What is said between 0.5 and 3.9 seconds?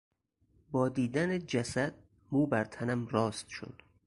با دیدن جسد مو بر تنم راست شد.